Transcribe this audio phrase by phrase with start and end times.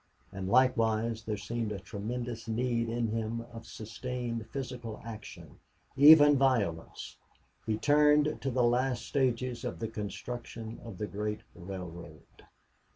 [0.31, 5.59] And likewise there seemed a tremendous need in him of sustained physical action,
[5.95, 7.17] even violence.
[7.67, 12.47] He turned to the last stages of the construction of the great railroad.